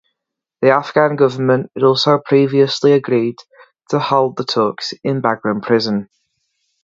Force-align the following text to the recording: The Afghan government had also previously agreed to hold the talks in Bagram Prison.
The 0.63 0.71
Afghan 0.71 1.15
government 1.15 1.69
had 1.75 1.83
also 1.83 2.17
previously 2.17 2.93
agreed 2.93 3.35
to 3.91 3.99
hold 3.99 4.35
the 4.35 4.43
talks 4.45 4.95
in 5.03 5.21
Bagram 5.21 5.61
Prison. 5.61 6.09